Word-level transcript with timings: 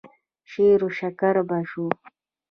شېروشکر 0.51 1.35
به 1.49 1.59
شو. 1.69 1.85